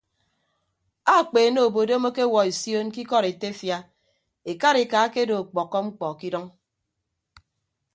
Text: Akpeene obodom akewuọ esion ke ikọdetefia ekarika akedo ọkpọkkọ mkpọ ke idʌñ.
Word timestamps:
Akpeene 1.15 1.59
obodom 1.67 2.03
akewuọ 2.09 2.41
esion 2.49 2.87
ke 2.93 2.99
ikọdetefia 3.03 3.77
ekarika 4.51 4.97
akedo 5.05 5.33
ọkpọkkọ 5.41 5.79
mkpọ 5.87 6.07
ke 6.19 6.25
idʌñ. 6.29 6.45